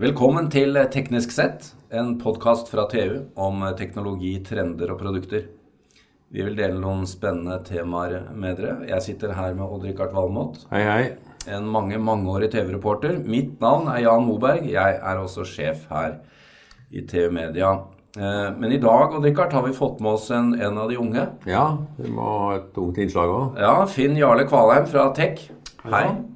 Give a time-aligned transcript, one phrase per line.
[0.00, 5.42] Velkommen til Teknisk sett, en podkast fra TU om teknologi, trender og produkter.
[6.32, 8.78] Vi vil dele noen spennende temaer med dere.
[8.88, 10.62] Jeg sitter her med Odd-Rikard Valmot.
[10.70, 11.02] Hei, hei.
[11.52, 13.18] En mange, mangeårig TV-reporter.
[13.28, 14.64] Mitt navn er Jan Moberg.
[14.72, 16.16] Jeg er også sjef her
[16.88, 17.74] i TV Media.
[18.16, 21.28] Eh, men i dag Odd-Rikard, har vi fått med oss en, en, av de unge.
[21.44, 21.66] Ja,
[22.00, 23.60] vi må ha et ungt innslag òg.
[23.60, 25.50] Ja, Finn Jarle Kvalheim fra Tech.
[25.84, 26.06] Hei.
[26.08, 26.29] Eh,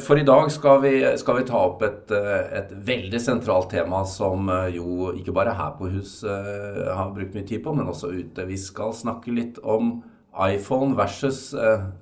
[0.00, 4.02] for i dag skal vi, skal vi ta opp et, eh, et, veldig sentralt tema
[4.08, 8.12] som eh, jo ikke bare her på hus har brukt mye tid på, men også
[8.14, 8.46] ute.
[8.48, 9.98] Vi skal snakke litt om
[10.36, 11.54] iPhone versus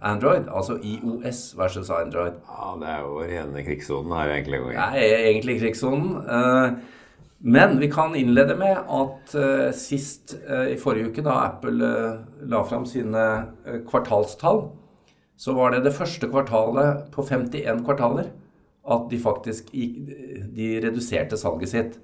[0.02, 0.48] Android.
[0.51, 2.38] Altså IOS versus Android.
[2.51, 4.62] Ja, det er jo rene krigssonen her egentlig.
[4.73, 6.80] Det er egentlig krigssonen.
[7.45, 9.37] Men vi kan innlede med at
[9.79, 11.93] sist i forrige uke, da Apple
[12.51, 13.23] la fram sine
[13.87, 14.65] kvartalstall,
[15.37, 18.30] så var det det første kvartalet på 51 kvartaler
[18.85, 21.95] at de faktisk de reduserte salget sitt.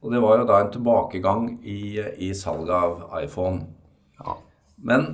[0.00, 3.66] Og det var jo da en tilbakegang i, i salget av iPhone.
[4.20, 4.38] Ja.
[4.80, 5.10] Men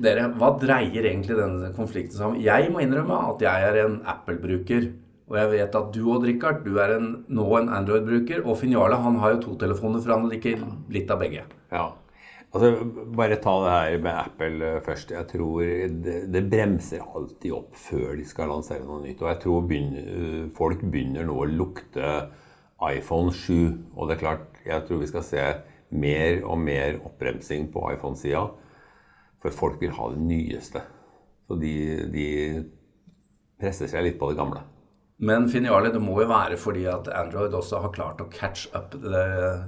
[0.00, 2.38] dere, hva dreier egentlig denne konflikten seg om?
[2.40, 4.88] Jeg må innrømme at jeg er en Apple-bruker.
[5.26, 8.44] Og jeg vet at du og Richard, du er en, nå en Android-bruker.
[8.46, 11.44] Og Finjale han har jo to telefoner, for han liker litt av begge.
[11.74, 11.90] Ja.
[12.54, 15.10] Altså, bare ta det her med Apple eh, først.
[15.12, 15.62] Jeg tror
[16.04, 19.22] det, det, bremser alltid opp før de skal lansere noe nytt.
[19.22, 22.12] Og jeg tror begynner, eh, folk begynner nå å lukte
[22.86, 23.56] iPhone 7.
[23.96, 25.48] Og det er klart, jeg tror vi skal se
[25.96, 28.46] mer og mer oppbremsing på iPhone-sida.
[29.42, 30.82] For folk vil ha det nyeste.
[31.46, 31.74] Så de,
[32.14, 32.28] de
[33.60, 34.64] presser seg litt på det gamle.
[35.16, 38.92] Men Finiali, det må jo være fordi at Android også har klart å catch up
[38.92, 39.22] the,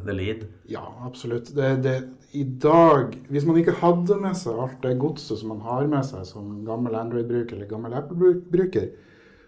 [0.05, 0.45] the lead?
[0.69, 1.55] Ja, absolutt.
[1.57, 1.95] Det, det,
[2.37, 6.05] I dag, hvis man ikke hadde med seg alt det godset som man har med
[6.05, 8.91] seg som gammel Android-bruker eller gammel Apple-bruker,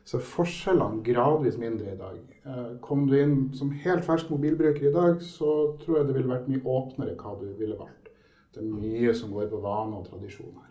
[0.08, 2.16] så er forskjellene gradvis mindre i dag.
[2.48, 6.32] Eh, kom du inn som helt fersk mobilbruker i dag, så tror jeg det ville
[6.32, 8.08] vært mye åpnere hva du ville valgt.
[8.50, 10.69] Det er mye som går på vane og tradisjon her.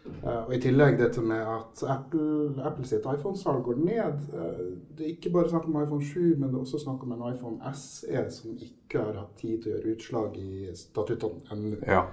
[0.00, 4.22] Uh, og I tillegg dette med at Apple, Apple sitt iPhone-salg går ned.
[4.32, 7.12] Uh, det er ikke bare snakk om iPhone 7, men det er også snakk om
[7.16, 11.76] en iPhone SE som ikke har hatt tid til å gjøre utslag i statuttene ennå.
[11.84, 12.06] Ja.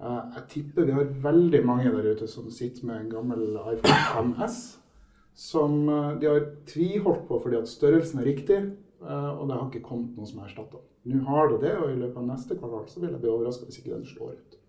[0.00, 4.34] Uh, jeg tipper vi har veldig mange der ute som sitter med en gammel iPhone
[4.34, 4.60] 5S
[5.40, 5.86] som
[6.20, 8.58] de har tviholdt på fordi at størrelsen er riktig,
[9.00, 10.82] og det har ikke kommet noe som er erstatta.
[11.08, 13.64] Nå har det det, og i løpet av neste kvartal så vil jeg bli overraska
[13.64, 14.59] hvis ikke den slår ut.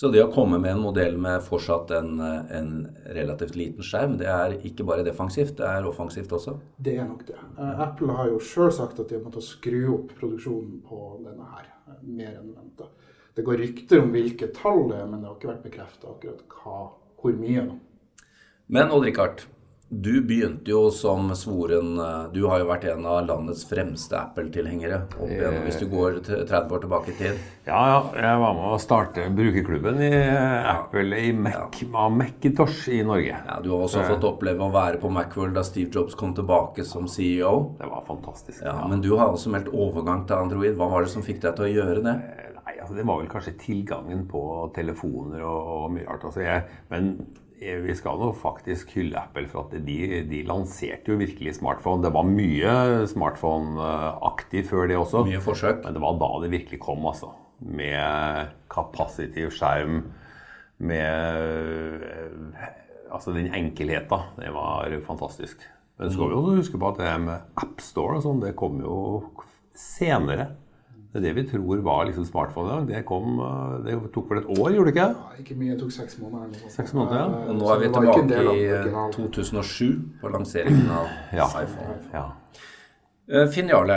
[0.00, 2.70] Så det å komme med en modell med fortsatt en, en,
[3.12, 6.56] relativt liten skjerm, det er ikke bare defensivt, det er offensivt også?
[6.80, 7.36] Det er nok det.
[7.58, 11.50] Uh, Apple har jo sjøl sagt at de har måttet skru opp produksjonen på denne
[11.52, 12.88] her, uh, mer enn venta.
[13.36, 16.56] Det går rykter om hvilke tall det er, men det har ikke vært bekrefta akkurat
[16.56, 16.80] hva,
[17.20, 17.66] hvor mye.
[17.68, 18.26] nå.
[18.70, 19.44] Men Odd-Rikard,
[19.90, 25.00] du begynte jo som svoren eh, Du har jo vært en av landets fremste Apple-tilhengere.
[25.64, 27.40] Hvis du går 30 år tilbake i tid.
[27.66, 27.96] Ja, ja.
[28.14, 30.12] Jeg var med å starte brukerklubben i
[30.70, 32.06] Apple i Mac, ja.
[32.14, 33.34] Macintosh i Norge.
[33.34, 36.86] Ja, Du har også fått oppleve å være på Macworld da Steve Jobs kom tilbake
[36.86, 37.74] som CEO.
[37.82, 38.62] Det var fantastisk.
[38.62, 40.78] Ja, Men du har også meldt overgang til Android.
[40.78, 42.16] Hva var det som fikk deg til å gjøre det?
[42.30, 44.46] Eh, nei, altså Det var vel kanskje tilgangen på
[44.78, 46.30] telefoner og, og mye rart.
[46.30, 47.16] Altså jeg, men
[47.49, 52.00] Eh, vi skal nå faktisk hylle Apple for at de, de, lanserte jo virkelig smartphone.
[52.06, 52.72] Det var mye
[53.10, 55.26] smartphone-aktig før det også.
[55.28, 55.82] Mye forsøk.
[55.84, 57.34] Men det var da det virkelig kom, altså.
[57.60, 60.06] Med kapasitiv skjerm,
[60.80, 62.70] med eh,
[63.10, 64.28] Altså den enkelheten.
[64.38, 65.64] Det var fantastisk.
[65.98, 68.78] Men så skal vi også huske på at det med AppStore og sånn, det kom
[68.80, 68.94] jo
[69.74, 70.52] senere.
[71.10, 72.84] Det er det vi tror var liksom smartphone i dag.
[72.88, 75.08] Det, kom, eh, det tok vel et år, gjorde det ikke?
[75.10, 75.72] Ja, ikke mye.
[75.72, 76.70] Det tok seks måneder.
[76.70, 77.40] Seks måneder, ja.
[77.50, 81.10] Og nå er vi tilbake i 2007 på lanseringen av
[81.40, 81.48] ja.
[81.64, 81.96] iPhone.
[82.14, 82.24] Ja.
[83.26, 83.96] Eh, Finn Jarle,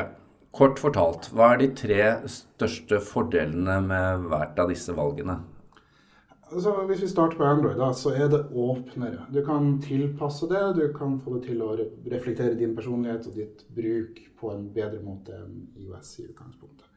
[0.58, 5.38] kort fortalt, hva er de tre største fordelene med hvert av disse valgene?
[6.54, 9.28] Altså, hvis vi starter på Android, da, så er det åpnere.
[9.34, 10.64] Du kan tilpasse det.
[10.78, 11.72] Du kan få det til å
[12.10, 16.90] reflektere din personlighet og ditt bruk på en bedre måte enn IOS i utgangspunktet.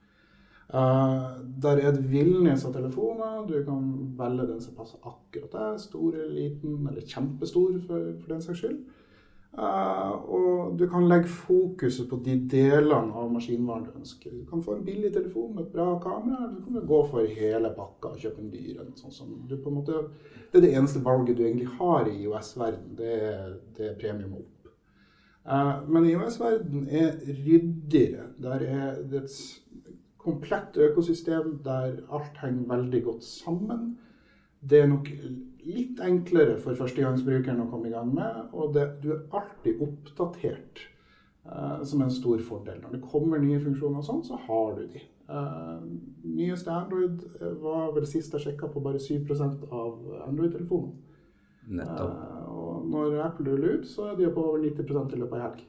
[0.67, 3.45] Uh, der er et villnis av telefoner.
[3.47, 5.81] Du kan velge den som passer akkurat deg.
[5.81, 8.81] Stor eller liten, eller kjempestor for, for den saks skyld.
[9.57, 14.35] Uh, og du kan legge fokuset på de delene av maskinvaren du ønsker.
[14.35, 17.37] Du kan få en billig telefon med et bra kamera, eller du kan gå for
[17.39, 18.83] hele pakka og kjøpe en dyr.
[18.99, 20.03] Sånn som du på en måte,
[20.51, 22.91] det er det eneste valget du egentlig har i IOS-verden.
[22.99, 23.15] Det,
[23.79, 24.75] det, er premium opp.
[25.47, 28.29] Uh, men IOS-verden er ryddigere.
[28.43, 29.39] Der er det et
[30.26, 33.94] komplett økosystem der alt henger veldig godt sammen.
[34.67, 35.08] Det er nok
[35.67, 40.87] litt enklere for førstegangsbrukeren å komme i gang med, og det, du er alltid oppdatert.
[41.46, 42.81] eh, som er en stor fordel.
[42.82, 45.02] Når det kommer nye funksjoner og sånn, så har du de.
[45.26, 45.82] Uh,
[46.23, 47.22] nyeste Android
[47.62, 49.96] var vel sist jeg sjekka på bare 7% av
[50.26, 50.93] Android-telefonen.
[51.79, 52.19] Nettopp.
[52.19, 55.44] Uh, og når Apple ruller ut, så er de på over 90 i løpet av
[55.49, 55.64] helg.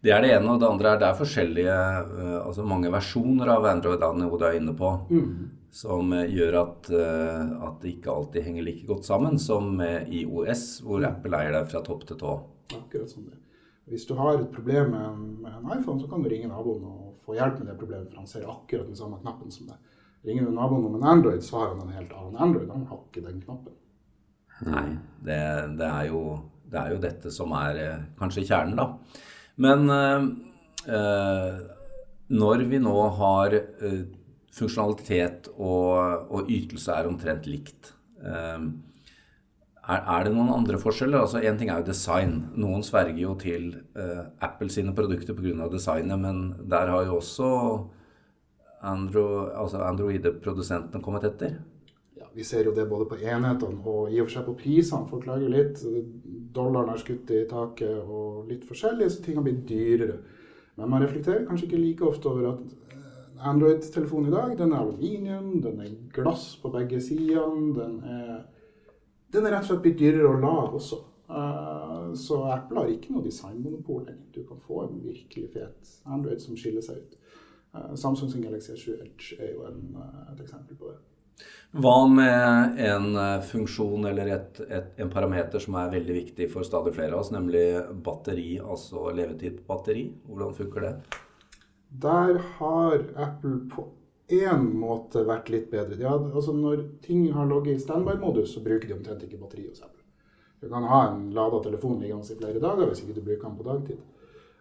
[0.00, 1.78] Det er det ene, og det andre er det er forskjellige,
[2.10, 5.34] uh, altså mange versjoner av Android Neo du er inne på, mm.
[5.82, 11.04] som gjør at, at, det ikke alltid henger like godt sammen som med IOS, hvor
[11.04, 12.38] Apple eier deg fra topp til tå.
[12.78, 13.36] Akkurat sånn det.
[13.90, 16.84] Hvis du har et problem med en, med en iPhone, så kan du ringe naboen
[16.86, 19.96] og få hjelp med det problemet, for han ser akkurat den samme knappen som deg.
[20.28, 22.70] Ringer du naboen om en Android, så har han en helt annen Android.
[22.70, 23.74] Han har ikke den knappen.
[24.68, 24.86] Nei,
[25.24, 25.40] det,
[25.80, 26.22] det, er, jo,
[26.68, 29.22] det er, jo, dette som er eh, kanskje kjernen, da.
[29.56, 30.22] Men øh,
[30.88, 31.58] øh,
[32.28, 34.04] når vi nå har øh,
[34.54, 41.22] funksjonalitet og, og, ytelse er omtrent likt er, er, det noen andre forskjeller?
[41.22, 42.34] Altså Én ting er jo design.
[42.60, 43.72] Noen sverger jo til
[44.44, 45.68] Apple sine produkter pga.
[45.72, 47.48] designet, men der har jo også
[48.82, 51.56] Andro, altså Android-produsentene kommet etter
[52.34, 55.08] vi ser jo det både på enhetene og i og for seg på prisene.
[55.10, 55.80] Folk klager litt.
[56.54, 60.20] Dollaren har skutt i taket og litt forskjellig, så ting har blitt dyrere.
[60.78, 64.80] Men man reflekterer kanskje ikke like ofte over at eh, Android-telefonen i dag, den er
[64.84, 67.74] aluminium, den er glass på begge sidene.
[67.76, 68.34] Den er,
[69.34, 71.02] den er rett og slett blitt dyrere å lage også.
[71.30, 74.08] Uh, så Apple har ikke noe designmonopol.
[74.34, 77.18] Du kan få en virkelig fet Android som skiller seg ut.
[77.94, 79.92] Samsung sin Galaxy 7 Edge er jo en,
[80.32, 80.98] et eksempel på det.
[81.70, 86.66] Hva med en eh, funksjon eller et, et, en parameter som er veldig viktig for
[86.66, 87.62] stadig flere av oss, nemlig
[88.02, 90.08] batteri, altså levetid på batteri?
[90.26, 90.92] Hvordan funker det?
[92.02, 93.86] Der har Apple på
[94.30, 95.98] én måte vært litt bedre.
[96.02, 99.82] Ja, altså når ting har ligget i standby-modus, så bruker de omtrent ikke batteri hos
[99.82, 100.02] Apple.
[100.60, 103.58] Du kan ha en lada telefon liggende i flere dager hvis ikke du bruker den
[103.58, 104.00] på dagtid.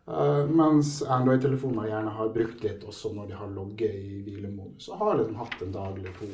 [0.09, 4.87] Uh, mens Android-telefoner gjerne har brukt litt også når de har logget i hvilemodus.
[4.89, 6.29] Og har liksom hatt en dag eller to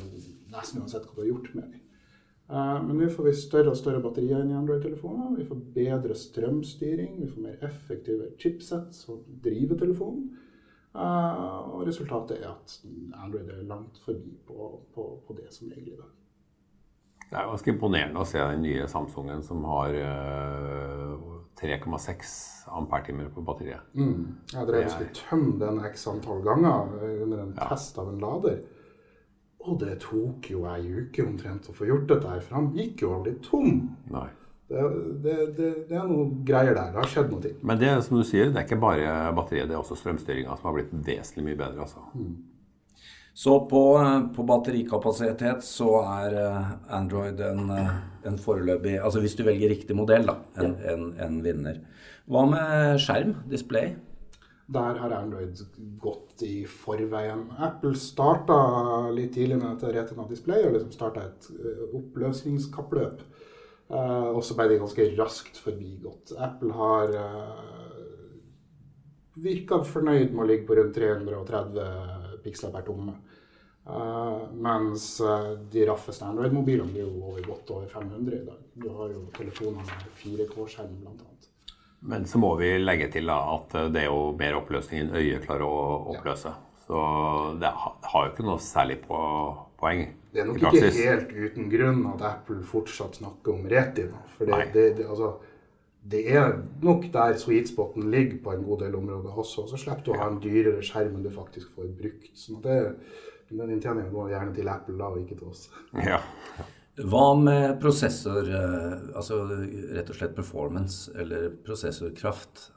[0.54, 1.81] nesten uansett hva du har gjort med dem.
[2.45, 5.33] Uh, men nå får vi større og større batterier inn i Android-telefoner.
[5.36, 10.30] Vi får bedre strømstyring, vi får mer effektive chipsets som driver telefonen.
[10.95, 12.77] Uh, og resultatet er at
[13.19, 16.13] Android er langt forbi på, på, på det som ligger i dag.
[17.25, 19.98] Det er ganske imponerende å se den nye Samsungen som har
[21.62, 22.31] 3,6
[22.75, 23.84] amperetimer på batteriet.
[23.94, 24.38] Mm.
[24.52, 27.68] Jeg drev og skulle tømme den x antall ganger under en ja.
[27.69, 28.63] test av en lader.
[29.66, 33.06] Og det tok jo ei uke omtrent å få gjort dette her, for han gikk
[33.06, 33.80] jo aldri tom.
[34.13, 34.28] Nei.
[34.66, 34.81] Det,
[35.22, 36.90] det, det, det, er noe greier der.
[36.94, 37.54] Det har skjedd noe.
[37.62, 40.69] Men det som du sier, det er ikke bare batteriet, det er også strømstyringa som
[40.69, 41.86] har blitt vesentlig mye bedre.
[41.86, 42.01] altså.
[42.18, 42.36] Mm.
[43.36, 43.82] Så på,
[44.36, 47.90] på, batterikapasitet så er eh, Android en, eh,
[48.30, 51.82] en foreløpig Altså hvis du velger riktig modell, da, en, en, en vinner.
[52.32, 53.98] Hva med skjerm, display?
[54.72, 55.60] Der har Android
[56.00, 57.44] gått i forveien.
[57.60, 58.56] Apple starta
[59.12, 63.20] litt tidlig med dette Retina Display og liksom starta et eh, oppløsningskappløp.
[63.86, 66.32] Uh, og så ble de ganske raskt forbigått.
[66.42, 68.00] Apple har uh,
[69.38, 72.15] virka fornøyd med å ligge på rundt 330
[72.46, 73.18] piksler per tomme.
[73.86, 78.62] Uh, mens uh, de raffeste Android-mobilene blir jo over godt over 500 i dag.
[78.74, 81.32] Du har jo telefoner med 4K-skjerm bl.a.
[82.06, 85.46] Men så må vi legge til da, at det er jo mer oppløsning enn øyet
[85.46, 86.54] klarer å oppløse.
[86.54, 86.75] Ja.
[86.86, 86.98] Så
[87.62, 89.18] det har jo ikke noe særlig på
[89.80, 90.04] poeng.
[90.34, 94.22] Det er nok ikke helt uten grunn at Apple fortsatt snakker om retina.
[94.36, 95.32] For det, det, det, altså,
[96.12, 99.66] det er nok der sweet spoten ligger på en god del områder også.
[99.72, 102.30] Så slipper du å ha en dyrere skjerm enn du faktisk får brukt.
[102.38, 102.78] Så det,
[103.50, 105.66] den inntjeningen går gjerne til Apple da, og ikke til oss.
[106.06, 106.22] Ja.
[107.10, 109.42] Hva med prosessor, eh, altså
[109.98, 112.70] rett og slett performance, eller prosessorkraft?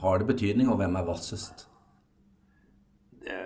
[0.00, 1.68] Har det betydning, og hvem er vassest?
[3.24, 3.36] Det,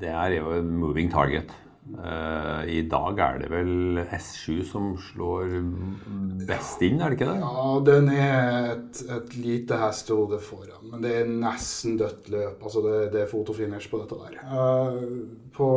[0.00, 1.50] det er jo en moving target.
[1.86, 5.52] Uh, I dag er det vel S7 som slår
[6.48, 7.36] best inn, er det ikke det?
[7.44, 12.58] Ja, den er et, et lite hestehode foran, men det er nesten dødt løp.
[12.58, 14.40] Altså det, det er fotofinish på dette der.
[14.50, 14.98] Uh,
[15.54, 15.70] på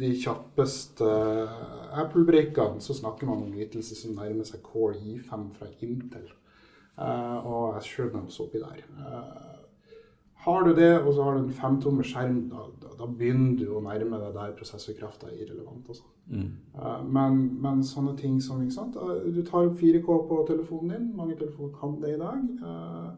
[0.00, 1.10] de kjappeste
[1.98, 6.30] Apple-brikkene så snakker man om ytelse som nærmer seg Core I5 fra Intel.
[6.94, 8.86] Uh, og S7 er også oppi der.
[10.40, 13.74] Har du det, og så har du en femtommer skjerm, da, da, da, begynner du
[13.76, 15.88] å nærme deg der prosessorkrafta er irrelevant.
[15.88, 16.06] Altså.
[16.32, 16.46] Mm.
[16.76, 18.96] Uh, men, men, sånne ting som ikke sant?
[18.96, 21.10] Uh, Du tar opp 4K på telefonen din.
[21.18, 22.46] Mange telefoner kan det i dag.
[22.64, 23.10] Uh,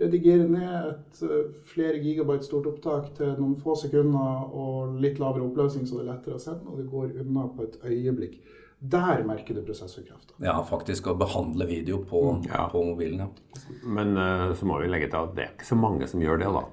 [0.00, 1.20] redigere ned et
[1.68, 6.10] flere gigabyte stort opptak til noen få sekunder og litt lavere oppløsning, så det er
[6.10, 8.40] lettere å sende, og det går unna på et øyeblikk.
[8.80, 10.34] Der merker du prosessorkrafta.
[10.44, 12.66] Ja, faktisk å behandle video på, Ja.
[12.68, 13.18] på mobilen.
[13.24, 13.60] Ja.
[13.82, 16.38] Men uh, så må vi legge til at det er ikke så mange som gjør
[16.44, 16.64] det, da.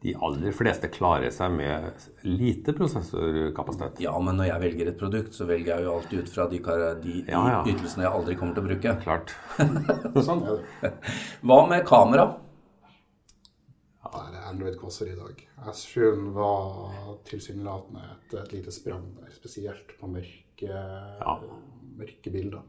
[0.00, 1.90] De aller fleste klarer seg med
[2.22, 3.98] lite prosessorkapasitet.
[4.00, 6.60] ja, men når jeg velger et produkt, så velger jeg jo alltid ut fra de,
[6.62, 7.62] de, de Ja, ja.
[7.66, 8.94] ytelsene jeg aldri kommer til å bruke.
[9.02, 9.34] Klart.
[10.28, 10.92] Sånn er det.
[11.42, 12.28] Hva med kamera?
[14.14, 15.42] Er Android kosser i dag.
[15.72, 16.00] S7
[16.34, 20.80] var tilsynelatende et, et lite sprang der, spesielt på mørke,
[21.98, 22.62] mørke bilder.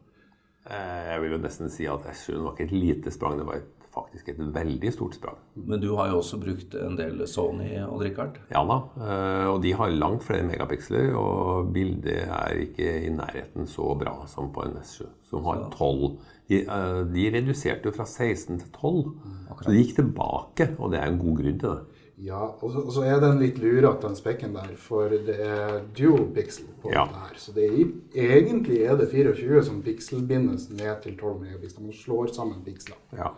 [0.69, 3.61] Eh, Jeg vil jo nesten si at S7 var ikke et lite sprang, det var
[3.61, 5.37] et, faktisk et veldig stort sprang.
[5.55, 8.39] Men du har jo også brukt en del Sony, og Richard?
[8.51, 13.67] Ja da, eh, og de har langt flere megapiksler, og bildet er ikke i nærheten
[13.67, 16.17] så bra som på en S7, som har 12.
[16.49, 19.13] De, eh, de reduserte jo fra 16 til 12,
[19.61, 21.79] så de gikk tilbake, og det er en god grunn til det.
[22.19, 25.77] Ja, og så, og så er den litt lurete, den spekken der, for det er
[25.95, 27.05] dual pixel på Ja.
[27.07, 27.37] det her.
[27.39, 31.85] Så det er, egentlig er det 24 som pikselbindes ned til 12 megapiksler.
[31.85, 32.97] Man slår sammen piksler.
[33.15, 33.29] Ja.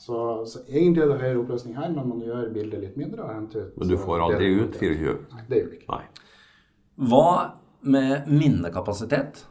[0.00, 0.18] Så,
[0.50, 3.24] så egentlig er det høyere oppløsning her, men man gjør bildet litt mindre.
[3.24, 5.00] og henter ut Men du får aldri ut kvalitet.
[5.00, 5.18] 24.
[5.34, 5.90] Nei, det gjør du ikke.
[5.94, 6.30] Nei.
[7.10, 7.28] Hva
[7.94, 9.44] med minnekapasitet?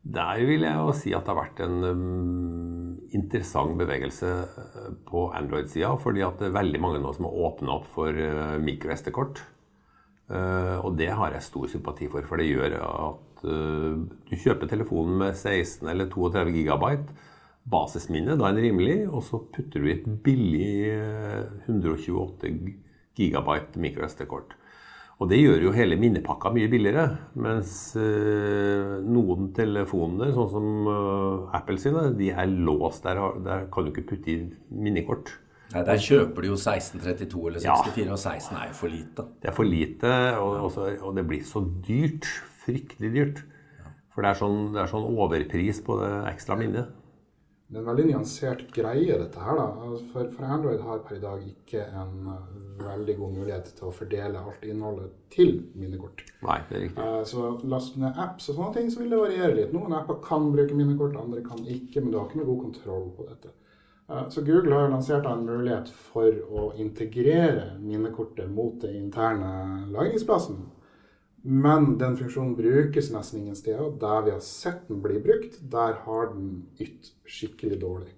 [0.00, 5.26] Der vil jeg jo si at det har vært en um, interessant bevegelse uh, på
[5.36, 5.92] Android-sida.
[6.00, 9.42] Fordi at det er veldig mange nå som har åpna opp for uh, mikro-SD-kort.
[10.30, 13.98] Uh, og det har jeg stor sympati for, for det gjør at uh,
[14.30, 17.28] du kjøper telefonen med 16 eller 32 gigabyte.
[17.70, 22.54] Basisminne, da er den rimelig, og så putter du i et billig uh, 128
[23.18, 24.56] gigabyte mikro-SD-kort.
[25.20, 27.04] Og det gjør jo hele minnepakka mye billigere.
[27.44, 33.04] Mens eh, noen telefoner, sånn som eh, Apple sine, de er låst.
[33.04, 34.38] Der, der kan du ikke putte i
[34.72, 35.34] minnekort.
[35.74, 37.76] Nei, Der kjøper du jo 1632 eller Ja.
[37.84, 39.26] 64, og 16 er jo for lite.
[39.42, 42.30] Det er for lite, og, og, så, og det blir så dyrt.
[42.64, 43.44] Fryktelig dyrt.
[44.14, 46.96] For det er sånn, det er sånn overpris på det ekstra minnet.
[47.70, 49.54] Det er en veldig nyansert greie, dette her.
[49.54, 49.66] da.
[49.86, 52.48] Altså, For, for Android har per i dag ikke en uh,
[52.82, 56.24] veldig god mulighet til å fordele alt innholdet til minnekort.
[56.42, 57.04] Nei, det er riktig.
[57.04, 59.76] Uh, Så last ned apps og sånne ting, så vil det variere litt.
[59.76, 63.06] Noen apper kan bruke minnekort, andre kan ikke, men du har ikke noe god kontroll
[63.20, 63.54] på dette.
[64.10, 70.64] Uh, Så Google har lansert en mulighet for å integrere minnekortet mot den interne lagringsplassen.
[71.42, 73.92] Men den funksjonen brukes nesten ingen steder.
[74.00, 78.12] Der vi har sett den bli brukt, der har den ytt skikkelig dårlig.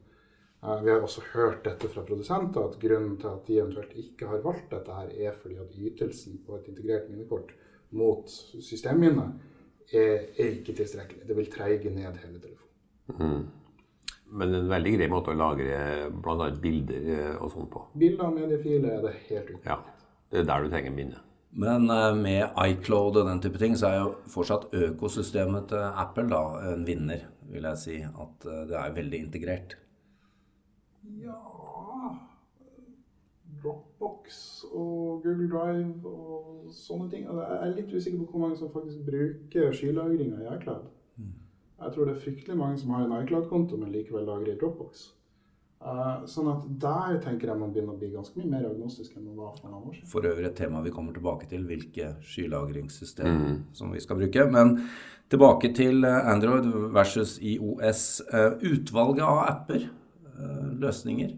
[0.63, 4.27] Eh, Vi har også hørt dette fra produsenter, at grunnen til at de eventuelt ikke
[4.31, 7.51] har valgt dette, her er fordi at ytelsen på et integrert minnekort
[7.93, 9.33] mot systemminnet
[9.93, 11.27] er, er ikke tilstrekkelig.
[11.29, 13.51] Det vil treige ned hele telefonen.
[14.33, 16.47] Men en veldig grei måte å lagre bl.a.
[16.63, 17.83] bilder eh, og sånn på.
[18.01, 19.67] Bilder og mediefiler er det helt uten.
[19.67, 19.79] Ja,
[20.33, 21.21] Det er der du trenger minne.
[21.53, 26.29] Men eh, med iCloud og den type ting, så er jo fortsatt økosystemet til Apple
[26.33, 26.43] da
[26.73, 27.99] en vinner, vil jeg si.
[28.03, 29.77] At eh, det er veldig integrert.
[31.21, 31.37] Ja
[33.63, 37.29] Dropbox og Google Drive og sånne ting.
[37.29, 40.89] Jeg er litt usikker på hvor mange som faktisk bruker skylagringa i iCloud.
[41.83, 45.09] Jeg tror det er fryktelig mange som har en iCloud-konto, men likevel lagrer i Dropbox.
[45.83, 49.25] Eh, sånn at der tenker jeg man begynner å bli ganske mye mer agnostisk enn
[49.27, 50.11] man var for noen år siden.
[50.13, 53.41] For øvrig et tema vi kommer tilbake til, hvilke skylagringssystem
[53.75, 54.47] som vi skal bruke.
[54.53, 54.77] Men
[55.33, 58.23] tilbake til eh, Android versus IOS.
[58.31, 59.89] Uh, Utvalget av apper,
[60.37, 61.35] uh, løsninger.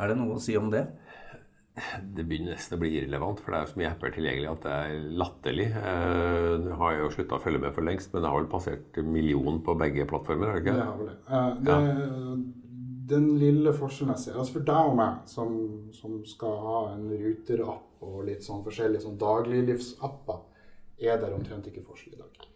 [0.00, 0.84] Er det noe å si om det?
[2.04, 4.72] Det begynner nesten å bli irrelevant, for det er så mye apper tilgjengelig at det
[4.76, 5.68] er latterlig.
[5.80, 8.50] Eh, Nå har jeg jo slutta å følge med for lengst, men det har vel
[8.52, 10.50] passert million på begge plattformer?
[10.52, 11.20] har det Det er vel det.
[11.64, 12.59] det det
[13.10, 15.56] Den lille forskjellen jeg ser altså For deg og meg, som,
[15.96, 20.38] som skal ha en ruterapp og litt sånn forskjellige sånn dagliglivsapper,
[21.00, 22.46] er der omtrent ikke forskjell i dag.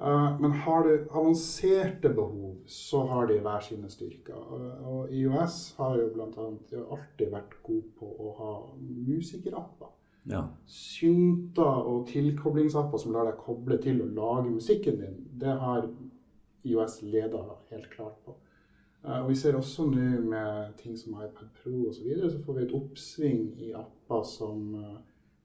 [0.00, 4.36] Uh, men har du avanserte behov, så har de hver sine styrker.
[4.48, 6.28] Uh, Og IOS har jo bl.a.
[6.80, 9.92] alltid vært god på å ha musikerapper.
[10.28, 10.46] Ja.
[10.68, 15.88] Synter og tilkoblingsapper som lar deg koble til og lage musikken din, det har
[16.64, 18.36] IOS leda helt klart på.
[19.02, 22.58] Og Vi ser også nå med ting som iPad Pro osv., så, videre, så får
[22.58, 24.96] vi et oppsving i apper som uh,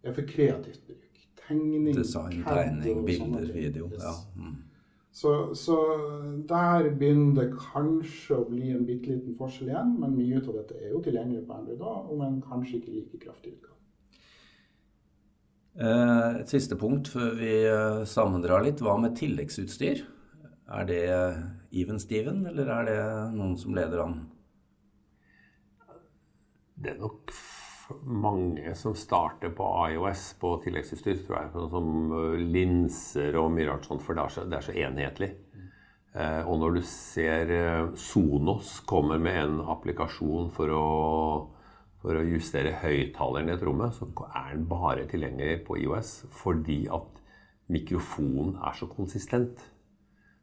[0.04, 1.22] er for kreativt bruk.
[1.46, 3.90] Tegning, Design, tegning, bilder, video.
[3.94, 4.16] Ja.
[4.36, 4.56] Mm.
[5.16, 5.78] Så, så
[6.50, 10.80] der begynner det kanskje å bli en bitte liten forskjell igjen, men mye av dette
[10.82, 13.78] er jo tilgjengelig på Android da, om en kanskje ikke like kraftig utgave.
[15.80, 17.54] Eh, Et siste punkt før vi
[18.10, 18.84] sammendrar litt.
[18.84, 20.04] Hva med tilleggsutstyr?
[20.66, 21.02] Er det
[21.72, 23.02] even steven, eller er det
[23.36, 24.16] noen som leder an?
[26.76, 27.34] Det er nok
[28.02, 31.52] mange som starter på iOS på tilleggsutstyr, tror jeg.
[31.54, 34.78] Sånn som eh, linser og mye rart sånt, for det er så, det er så
[34.88, 35.30] enhetlig.
[36.16, 40.88] Eh, og når du ser eh, Sonos kommer med en applikasjon for å,
[42.02, 46.86] for å justere høyttaleren i et rommet, så er den bare tilgjengelig på IOS fordi
[46.90, 47.22] at
[47.70, 49.62] mikrofonen er så konsistent.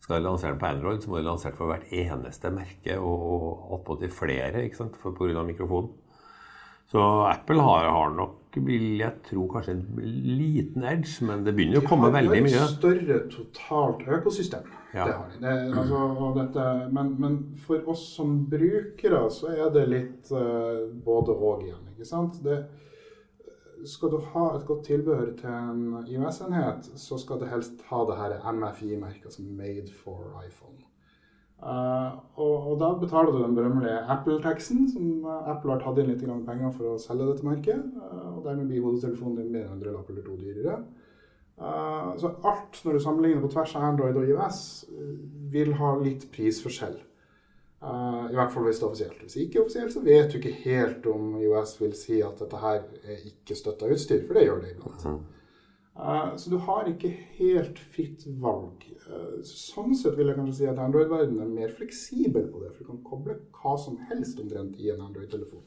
[0.03, 3.77] Skal lansere den på Android, så må du lansere den for hvert eneste merke og
[3.77, 5.45] attpåtil flere ikke sant, for pga.
[5.47, 5.93] mikrofonen.
[6.93, 9.85] Så Apple har, har, nok, vil jeg tro, kanskje en
[10.29, 12.51] liten edge, men det begynner å komme veldig mye.
[12.53, 14.67] De har et større totalt økosystem.
[14.93, 15.07] Ja.
[15.07, 15.39] Det har de.
[15.41, 21.33] Det, altså, dette, men, men, for oss som brukere så er det litt uh, både
[21.33, 21.87] og igjen.
[21.95, 22.37] ikke sant?
[22.45, 22.59] Det,
[23.87, 28.17] skal du ha et godt tilbehør til en IOS-enhet, så skal du helst ha det
[28.19, 30.83] her MFI-merket, altså Made for iPhone.
[31.63, 36.11] Uh, og, og, da betaler du den berømmelige Apple-taxen, som uh, Apple har tatt inn
[36.11, 37.85] litt penger for å selge dette merket.
[37.95, 40.83] Uh, og dermed blir hodetelefonen din mer enn en hundrelapp eller to dyrere.
[42.19, 44.61] så alt når du sammenligner på tvers av Android og IOS,
[45.53, 46.97] vil ha litt prisforskjell.
[47.83, 49.23] I hvert fall hvis det er offisielt.
[49.25, 52.85] Hvis ikke offisielt, så vet du ikke helt om IOS vil si at dette her
[53.03, 55.07] er ikke støtta utstyr, for det gjør det iblant.
[55.97, 58.87] Uh, så du har ikke helt fritt valg.
[59.05, 62.71] Uh, sånn sett vil jeg kanskje si at Android-verdenen er mer fleksibel på det.
[62.73, 65.67] For du kan koble hva som helst omtrent i en Android-telefon.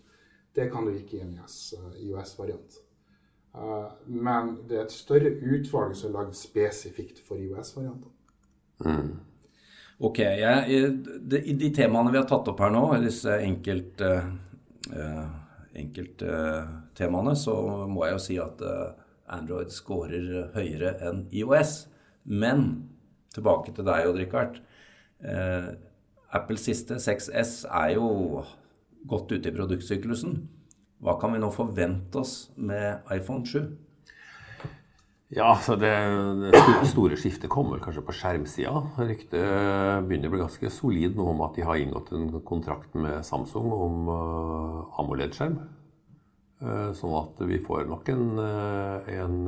[0.55, 2.79] Det kan du ikke i en IOS-variant.
[3.55, 8.12] Uh, men det er et større utvalg som er lagd spesifikt for IOS-variantene.
[8.81, 9.13] Mm.
[9.99, 10.19] Ok.
[10.19, 10.89] Jeg,
[11.23, 14.11] de, de, temaene vi har tatt opp her nå, disse enkelte
[15.75, 16.21] enkelt,
[16.95, 17.55] temaene, så
[17.91, 18.61] må jeg jo si at
[19.33, 21.85] Android scorer høyere enn IOS.
[22.25, 22.67] Men
[23.35, 24.59] tilbake til deg, Odd Rikard.
[25.23, 25.71] Eh,
[26.35, 28.43] Apples siste 6S er jo
[29.07, 30.37] godt ute i produktsyklusen.
[31.03, 33.67] Hva kan vi nå forvente oss med iPhone 7?
[35.34, 35.89] Ja, så det,
[36.53, 38.75] det store skiftet kommer kanskje på skjermsida.
[39.01, 43.25] Ryktet begynner å bli ganske solid nå om at de har inngått en kontrakt med
[43.25, 45.58] Samsung om uh, AMOLED-skjerm.
[46.62, 49.41] Uh, sånn at vi får nok en, eh, en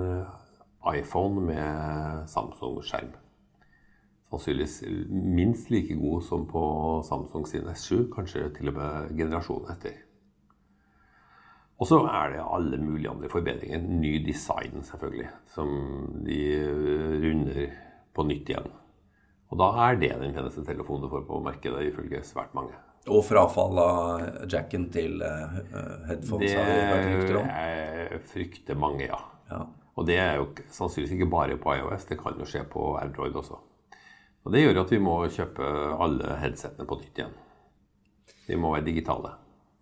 [0.97, 3.13] iPhone med Samsung-skjerm.
[4.27, 4.81] Sannsynligvis
[5.13, 6.65] minst like god som på
[7.05, 10.06] Samsung sin S7, kanskje til og med generasjonen etter.
[11.77, 13.83] Og så er det alle mulige andre forbedringer.
[13.85, 15.69] Ny design, selvfølgelig, som
[16.25, 16.39] de
[17.21, 17.69] runder
[18.17, 18.71] på nytt igjen.
[19.47, 22.73] Og da er det den peneste telefonen du får på markedet, ifølge svært mange.
[23.07, 25.61] Og frafall av jacken til uh,
[26.09, 26.65] headphones det?
[28.11, 29.21] Det frykter mange, ja.
[29.51, 29.61] ja.
[29.97, 33.37] Og det er jo sannsynligvis ikke bare på iOS, det kan jo skje på Android
[33.37, 33.61] også.
[34.47, 35.69] Og Det gjør at vi må kjøpe
[36.03, 37.33] alle headsetene på nytt igjen.
[38.47, 39.33] De må være digitale.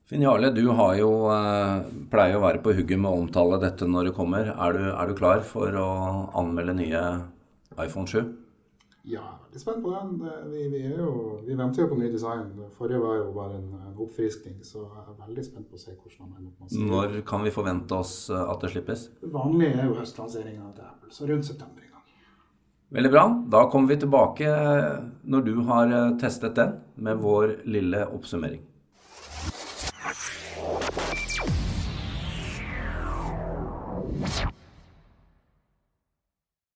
[0.05, 3.87] Finn Jarle, du har jo, uh, pleier å være på hugget med å omtale dette
[3.89, 4.51] når det kommer.
[4.53, 5.91] Er du, er du klar for å
[6.37, 7.05] anmelde nye
[7.81, 8.19] iPhone 7?
[9.05, 10.13] Ja, jeg er spent på den.
[10.49, 11.09] Vi, vi, jo,
[11.45, 12.47] vi, venter jo på ny design.
[12.77, 15.93] Forrige var jo bare en, en oppfriskning, så jeg er veldig spent på å se
[15.93, 19.07] hvordan den ender Når kan vi forvente oss eh, at det slippes?
[19.21, 22.05] Det vanlige er jo høstlanseringa til Apple, så rundt september en gang.
[22.97, 23.25] Veldig bra.
[23.57, 25.01] Da kommer vi tilbake eh,
[25.33, 28.61] når du har eh, testet den, med vår lille oppsummering.